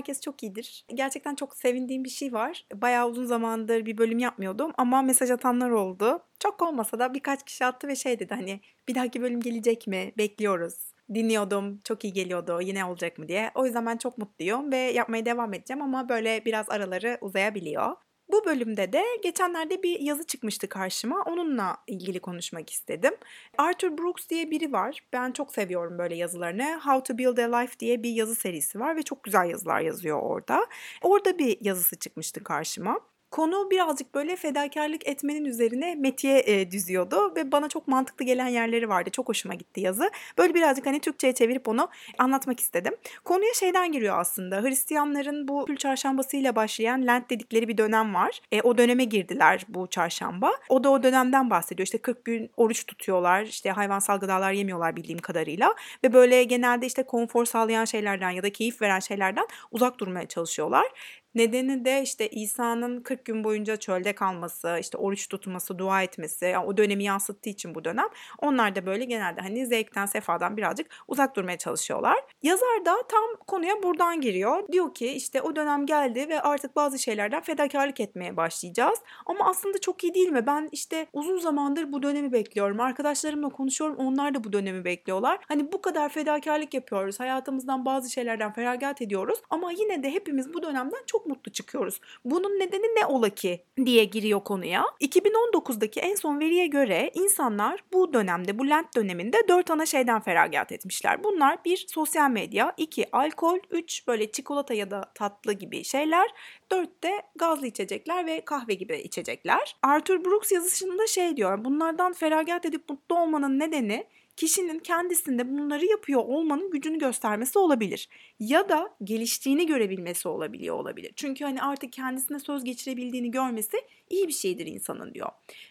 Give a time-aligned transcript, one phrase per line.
[0.00, 0.84] herkes çok iyidir.
[0.94, 2.66] Gerçekten çok sevindiğim bir şey var.
[2.74, 6.22] Bayağı uzun zamandır bir bölüm yapmıyordum ama mesaj atanlar oldu.
[6.38, 10.12] Çok olmasa da birkaç kişi attı ve şey dedi hani bir dahaki bölüm gelecek mi?
[10.18, 11.80] Bekliyoruz dinliyordum.
[11.84, 12.60] Çok iyi geliyordu.
[12.62, 13.50] Yine olacak mı diye.
[13.54, 17.96] O yüzden ben çok mutluyum ve yapmaya devam edeceğim ama böyle biraz araları uzayabiliyor.
[18.32, 21.22] Bu bölümde de geçenlerde bir yazı çıkmıştı karşıma.
[21.22, 23.14] Onunla ilgili konuşmak istedim.
[23.58, 25.00] Arthur Brooks diye biri var.
[25.12, 26.80] Ben çok seviyorum böyle yazılarını.
[26.84, 30.22] How to Build a Life diye bir yazı serisi var ve çok güzel yazılar yazıyor
[30.22, 30.66] orada.
[31.02, 33.00] Orada bir yazısı çıkmıştı karşıma.
[33.30, 38.88] Konu birazcık böyle fedakarlık etmenin üzerine metiye e, düzüyordu ve bana çok mantıklı gelen yerleri
[38.88, 39.10] vardı.
[39.10, 40.10] Çok hoşuma gitti yazı.
[40.38, 41.88] Böyle birazcık hani Türkçe'ye çevirip onu
[42.18, 42.94] anlatmak istedim.
[43.24, 44.62] Konuya şeyden giriyor aslında.
[44.62, 48.40] Hristiyanların bu kül çarşambasıyla başlayan Lent dedikleri bir dönem var.
[48.52, 50.52] E, o döneme girdiler bu çarşamba.
[50.68, 51.86] O da o dönemden bahsediyor.
[51.86, 53.42] İşte 40 gün oruç tutuyorlar.
[53.42, 55.74] İşte hayvansal gıdalar yemiyorlar bildiğim kadarıyla.
[56.04, 60.86] Ve böyle genelde işte konfor sağlayan şeylerden ya da keyif veren şeylerden uzak durmaya çalışıyorlar.
[61.34, 66.66] Nedeni de işte İsa'nın 40 gün boyunca çölde kalması, işte oruç tutması, dua etmesi, yani
[66.66, 68.06] o dönemi yansıttığı için bu dönem.
[68.38, 72.16] Onlar da böyle genelde hani zevkten, sefadan birazcık uzak durmaya çalışıyorlar.
[72.42, 74.68] Yazar da tam konuya buradan giriyor.
[74.72, 78.98] Diyor ki işte o dönem geldi ve artık bazı şeylerden fedakarlık etmeye başlayacağız.
[79.26, 80.46] Ama aslında çok iyi değil mi?
[80.46, 82.80] Ben işte uzun zamandır bu dönemi bekliyorum.
[82.80, 83.96] Arkadaşlarımla konuşuyorum.
[83.96, 85.38] Onlar da bu dönemi bekliyorlar.
[85.48, 87.20] Hani bu kadar fedakarlık yapıyoruz.
[87.20, 89.38] Hayatımızdan bazı şeylerden feragat ediyoruz.
[89.50, 92.00] Ama yine de hepimiz bu dönemden çok çok mutlu çıkıyoruz.
[92.24, 94.84] Bunun nedeni ne ola ki diye giriyor konuya.
[95.00, 100.72] 2019'daki en son veriye göre insanlar bu dönemde, bu Lent döneminde dört ana şeyden feragat
[100.72, 101.24] etmişler.
[101.24, 106.30] Bunlar bir sosyal medya, iki alkol, üç böyle çikolata ya da tatlı gibi şeyler,
[106.70, 109.76] dört de gazlı içecekler ve kahve gibi içecekler.
[109.82, 116.20] Arthur Brooks yazısında şey diyor, bunlardan feragat edip mutlu olmanın nedeni kişinin kendisinde bunları yapıyor
[116.20, 118.08] olmanın gücünü göstermesi olabilir.
[118.40, 121.12] Ya da geliştiğini görebilmesi olabiliyor olabilir.
[121.16, 123.76] Çünkü hani artık kendisine söz geçirebildiğini görmesi
[124.10, 125.28] iyi bir şeydir insanın diyor.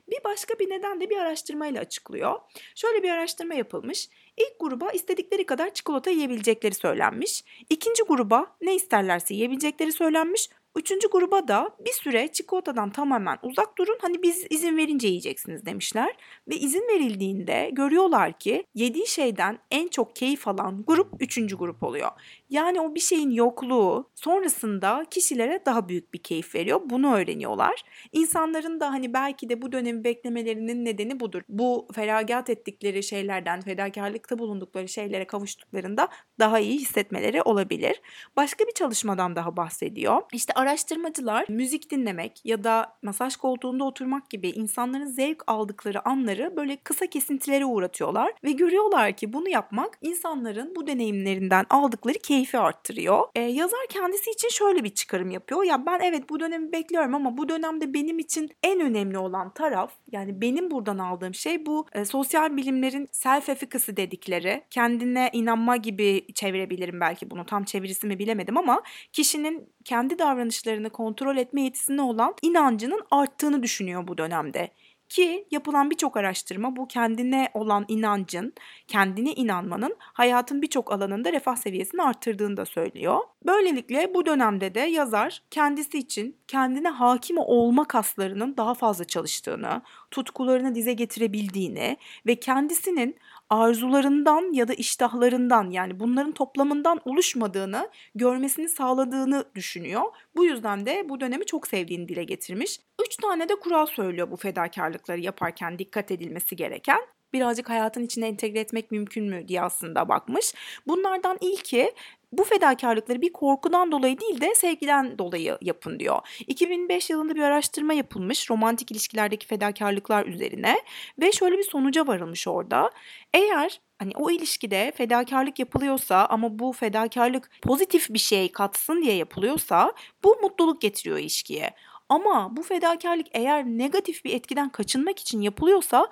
[0.10, 2.40] Bir başka bir neden de bir araştırmayla açıklıyor.
[2.76, 4.10] Şöyle bir araştırma yapılmış.
[4.38, 7.44] İlk gruba istedikleri kadar çikolata yiyebilecekleri söylenmiş.
[7.70, 10.50] İkinci gruba ne isterlerse yiyebilecekleri söylenmiş.
[10.80, 13.98] Üçüncü gruba da bir süre çikolatadan tamamen uzak durun.
[14.02, 16.16] Hani biz izin verince yiyeceksiniz demişler.
[16.48, 22.12] Ve izin verildiğinde görüyorlar ki yediği şeyden en çok keyif alan grup üçüncü grup oluyor.
[22.50, 26.82] Yani o bir şeyin yokluğu sonrasında kişilere daha büyük bir keyif veriyor.
[26.86, 27.84] Bunu öğreniyorlar.
[28.12, 31.42] İnsanların da hani belki de bu dönemi beklemelerinin nedeni budur.
[31.50, 36.08] Bu feragat ettikleri şeylerden, fedakarlıkta bulundukları şeylere kavuştuklarında
[36.40, 38.02] daha iyi hissetmeleri olabilir.
[38.38, 40.22] Başka bir çalışmadan daha bahsediyor.
[40.34, 46.78] İşte araştırmacılar müzik dinlemek ya da masaj koltuğunda oturmak gibi insanların zevk aldıkları anları böyle
[46.78, 53.28] kısa kesintilere uğratıyorlar ve görüyorlar ki bunu yapmak insanların bu deneyimlerinden aldıkları keyfi arttırıyor.
[53.36, 55.64] Ee, yazar kendisi için şöyle bir çıkarım yapıyor.
[55.64, 59.92] Ya ben evet bu dönemi bekliyorum ama bu dönemde benim için en önemli olan taraf
[60.12, 66.34] yani benim buradan aldığım şey bu e, sosyal bilimlerin self efficacy dedikleri kendine inanma gibi
[66.34, 68.82] çevirebilirim belki bunu tam çevirisi mi bilemedim ama
[69.14, 74.72] kişinin kendi davranışlarını kontrol etme yetisine olan inancının arttığını düşünüyor bu dönemde.
[75.10, 78.54] Ki yapılan birçok araştırma bu kendine olan inancın,
[78.88, 83.20] kendine inanmanın hayatın birçok alanında refah seviyesini arttırdığını da söylüyor.
[83.46, 89.82] Böylelikle bu dönemde de yazar kendisi için kendine hakim olma kaslarının daha fazla çalıştığını,
[90.12, 93.16] tutkularını dize getirebildiğini ve kendisinin
[93.50, 100.02] arzularından ya da iştahlarından yani bunların toplamından oluşmadığını görmesini sağladığını düşünüyor.
[100.36, 102.80] Bu yüzden de bu dönemi çok sevdiğini dile getirmiş.
[103.06, 107.00] Üç tane de kural söylüyor bu fedakarlıkları yaparken dikkat edilmesi gereken
[107.34, 110.54] birazcık hayatın içine entegre etmek mümkün mü diye aslında bakmış.
[110.88, 111.94] Bunlardan ilki
[112.32, 116.20] bu fedakarlıkları bir korkudan dolayı değil de sevgiden dolayı yapın diyor.
[116.48, 120.76] 2005 yılında bir araştırma yapılmış romantik ilişkilerdeki fedakarlıklar üzerine
[121.20, 122.92] ve şöyle bir sonuca varılmış orada.
[123.34, 129.94] Eğer hani o ilişkide fedakarlık yapılıyorsa ama bu fedakarlık pozitif bir şey katsın diye yapılıyorsa
[130.24, 131.74] bu mutluluk getiriyor ilişkiye.
[132.10, 136.08] Ama bu fedakarlık eğer negatif bir etkiden kaçınmak için yapılıyorsa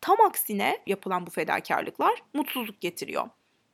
[0.00, 3.28] tam aksine yapılan bu fedakarlıklar mutsuzluk getiriyor.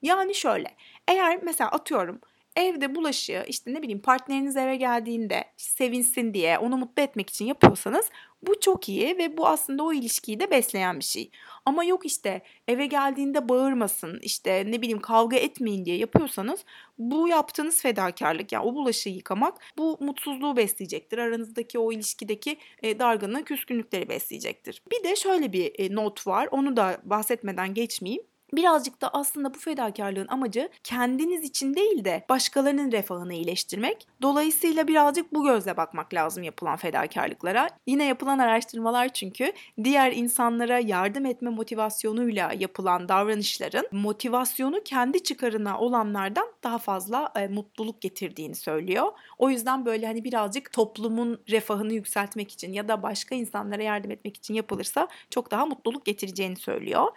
[0.05, 0.69] Yani şöyle
[1.09, 2.21] eğer mesela atıyorum
[2.57, 8.11] evde bulaşığı işte ne bileyim partneriniz eve geldiğinde sevinsin diye onu mutlu etmek için yapıyorsanız
[8.43, 11.31] bu çok iyi ve bu aslında o ilişkiyi de besleyen bir şey.
[11.65, 16.65] Ama yok işte eve geldiğinde bağırmasın işte ne bileyim kavga etmeyin diye yapıyorsanız
[16.99, 21.19] bu yaptığınız fedakarlık yani o bulaşığı yıkamak bu mutsuzluğu besleyecektir.
[21.19, 24.83] Aranızdaki o ilişkideki e, dargınlığı, küskünlükleri besleyecektir.
[24.91, 28.23] Bir de şöyle bir e, not var onu da bahsetmeden geçmeyeyim
[28.57, 34.07] birazcık da aslında bu fedakarlığın amacı kendiniz için değil de başkalarının refahını iyileştirmek.
[34.23, 37.69] Dolayısıyla birazcık bu gözle bakmak lazım yapılan fedakarlıklara.
[37.87, 39.53] Yine yapılan araştırmalar çünkü
[39.85, 48.01] diğer insanlara yardım etme motivasyonuyla yapılan davranışların motivasyonu kendi çıkarına olanlardan daha fazla e, mutluluk
[48.01, 49.13] getirdiğini söylüyor.
[49.39, 54.37] O yüzden böyle hani birazcık toplumun refahını yükseltmek için ya da başka insanlara yardım etmek
[54.37, 57.13] için yapılırsa çok daha mutluluk getireceğini söylüyor.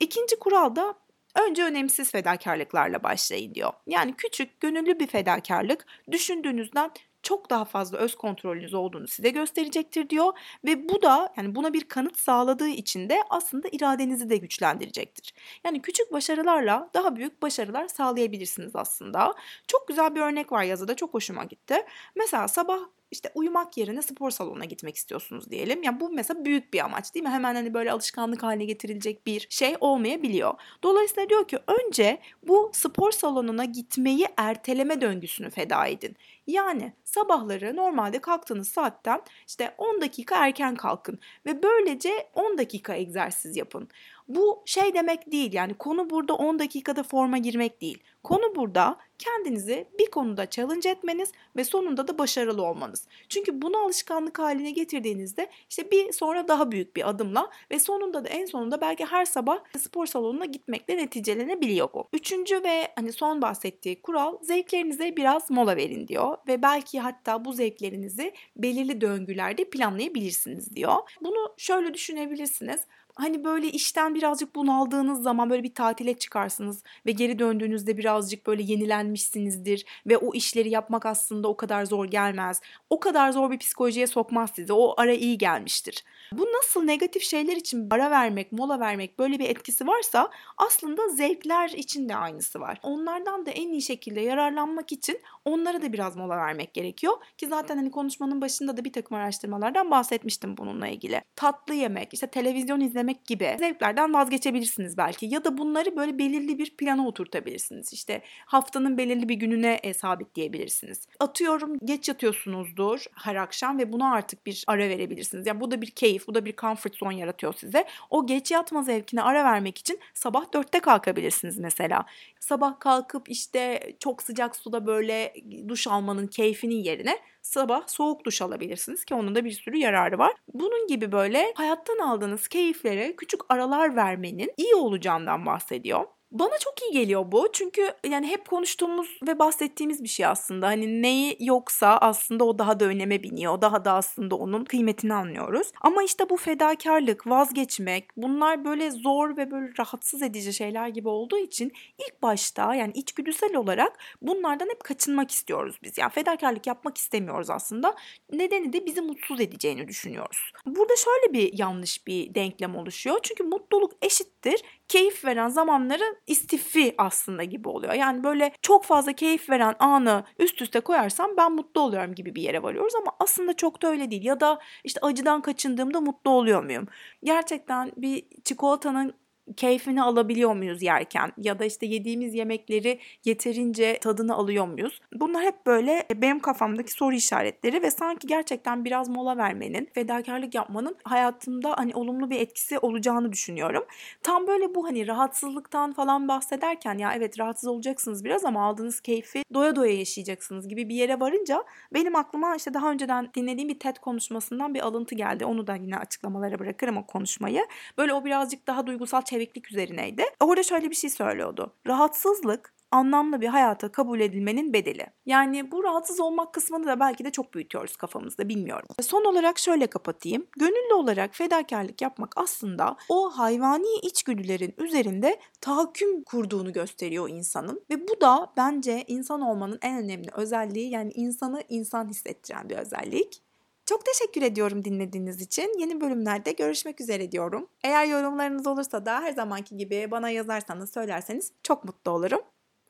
[0.00, 0.94] İkinci kural da
[1.34, 3.72] önce önemsiz fedakarlıklarla başlayın diyor.
[3.86, 6.90] Yani küçük, gönüllü bir fedakarlık düşündüğünüzden
[7.22, 10.32] çok daha fazla öz kontrolünüz olduğunu size gösterecektir diyor
[10.64, 15.34] ve bu da yani buna bir kanıt sağladığı için de aslında iradenizi de güçlendirecektir.
[15.64, 19.34] Yani küçük başarılarla daha büyük başarılar sağlayabilirsiniz aslında.
[19.66, 21.76] Çok güzel bir örnek var yazıda çok hoşuma gitti.
[22.16, 22.78] Mesela sabah
[23.10, 25.82] işte uyumak yerine spor salonuna gitmek istiyorsunuz diyelim.
[25.82, 27.30] Yani bu mesela büyük bir amaç değil mi?
[27.30, 30.54] Hemen hani böyle alışkanlık haline getirilecek bir şey olmayabiliyor.
[30.82, 36.16] Dolayısıyla diyor ki önce bu spor salonuna gitmeyi erteleme döngüsünü feda edin.
[36.46, 43.56] Yani sabahları normalde kalktığınız saatten işte 10 dakika erken kalkın ve böylece 10 dakika egzersiz
[43.56, 43.88] yapın.
[44.28, 48.02] Bu şey demek değil yani konu burada 10 dakikada forma girmek değil.
[48.24, 53.06] Konu burada kendinizi bir konuda challenge etmeniz ve sonunda da başarılı olmanız.
[53.28, 58.28] Çünkü bunu alışkanlık haline getirdiğinizde işte bir sonra daha büyük bir adımla ve sonunda da
[58.28, 62.08] en sonunda belki her sabah spor salonuna gitmekle neticelenebiliyor bu.
[62.12, 67.52] Üçüncü ve hani son bahsettiği kural zevklerinize biraz mola verin diyor ve belki hatta bu
[67.52, 70.96] zevklerinizi belirli döngülerde planlayabilirsiniz diyor.
[71.20, 72.80] Bunu şöyle düşünebilirsiniz
[73.18, 78.62] hani böyle işten birazcık bunaldığınız zaman böyle bir tatile çıkarsınız ve geri döndüğünüzde birazcık böyle
[78.62, 82.60] yenilenmişsinizdir ve o işleri yapmak aslında o kadar zor gelmez.
[82.90, 84.72] O kadar zor bir psikolojiye sokmaz sizi.
[84.72, 86.04] O ara iyi gelmiştir.
[86.32, 91.68] Bu nasıl negatif şeyler için ara vermek, mola vermek böyle bir etkisi varsa aslında zevkler
[91.68, 92.80] için de aynısı var.
[92.82, 97.12] Onlardan da en iyi şekilde yararlanmak için onlara da biraz mola vermek gerekiyor.
[97.38, 101.22] Ki zaten hani konuşmanın başında da bir takım araştırmalardan bahsetmiştim bununla ilgili.
[101.36, 105.26] Tatlı yemek, işte televizyon izlemek gibi zevklerden vazgeçebilirsiniz belki.
[105.26, 107.92] Ya da bunları böyle belirli bir plana oturtabilirsiniz.
[107.92, 111.06] İşte haftanın belirli bir gününe e, sabitleyebilirsiniz.
[111.20, 115.46] Atıyorum geç yatıyorsunuzdur her akşam ve buna artık bir ara verebilirsiniz.
[115.46, 117.84] Yani bu da bir keyif, bu da bir comfort zone yaratıyor size.
[118.10, 122.06] O geç yatma zevkine ara vermek için sabah dörtte kalkabilirsiniz mesela.
[122.40, 125.34] Sabah kalkıp işte çok sıcak suda böyle
[125.68, 130.32] duş almanın keyfinin yerine sabah soğuk duş alabilirsiniz ki onun da bir sürü yararı var.
[130.54, 136.06] Bunun gibi böyle hayattan aldığınız keyiflere küçük aralar vermenin iyi olacağından bahsediyor.
[136.30, 137.48] Bana çok iyi geliyor bu.
[137.52, 140.66] Çünkü yani hep konuştuğumuz ve bahsettiğimiz bir şey aslında.
[140.66, 143.60] Hani neyi yoksa aslında o daha da öneme biniyor.
[143.60, 145.72] Daha da aslında onun kıymetini anlıyoruz.
[145.80, 151.38] Ama işte bu fedakarlık, vazgeçmek bunlar böyle zor ve böyle rahatsız edici şeyler gibi olduğu
[151.38, 155.98] için ilk başta yani içgüdüsel olarak bunlardan hep kaçınmak istiyoruz biz.
[155.98, 157.94] Yani fedakarlık yapmak istemiyoruz aslında.
[158.32, 160.52] Nedeni de bizi mutsuz edeceğini düşünüyoruz.
[160.66, 163.18] Burada şöyle bir yanlış bir denklem oluşuyor.
[163.22, 167.94] Çünkü mutluluk eşittir keyif veren zamanların istifi aslında gibi oluyor.
[167.94, 172.42] Yani böyle çok fazla keyif veren anı üst üste koyarsam ben mutlu oluyorum gibi bir
[172.42, 174.24] yere varıyoruz ama aslında çok da öyle değil.
[174.24, 176.86] Ya da işte acıdan kaçındığımda mutlu oluyor muyum?
[177.24, 179.14] Gerçekten bir çikolatanın
[179.56, 185.00] keyfini alabiliyor muyuz yerken ya da işte yediğimiz yemekleri yeterince tadını alıyor muyuz?
[185.14, 190.96] Bunlar hep böyle benim kafamdaki soru işaretleri ve sanki gerçekten biraz mola vermenin, fedakarlık yapmanın
[191.04, 193.84] hayatımda hani olumlu bir etkisi olacağını düşünüyorum.
[194.22, 199.42] Tam böyle bu hani rahatsızlıktan falan bahsederken ya evet rahatsız olacaksınız biraz ama aldığınız keyfi
[199.54, 201.64] doya doya yaşayacaksınız gibi bir yere varınca
[201.94, 205.44] benim aklıma işte daha önceden dinlediğim bir TED konuşmasından bir alıntı geldi.
[205.44, 207.66] Onu da yine açıklamalara bırakırım o konuşmayı.
[207.98, 210.24] Böyle o birazcık daha duygusal çeviklik üzerineydi.
[210.40, 211.74] Orada şöyle bir şey söylüyordu.
[211.86, 215.06] Rahatsızlık anlamlı bir hayata kabul edilmenin bedeli.
[215.26, 218.88] Yani bu rahatsız olmak kısmını da belki de çok büyütüyoruz kafamızda bilmiyorum.
[219.00, 220.46] Son olarak şöyle kapatayım.
[220.58, 227.84] Gönüllü olarak fedakarlık yapmak aslında o hayvani içgüdülerin üzerinde tahakküm kurduğunu gösteriyor insanın.
[227.90, 233.42] Ve bu da bence insan olmanın en önemli özelliği yani insanı insan hissettiren bir özellik.
[233.88, 235.78] Çok teşekkür ediyorum dinlediğiniz için.
[235.78, 237.68] Yeni bölümlerde görüşmek üzere diyorum.
[237.84, 242.40] Eğer yorumlarınız olursa da her zamanki gibi bana yazarsanız söylerseniz çok mutlu olurum.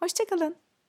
[0.01, 0.57] Hoşçakalın.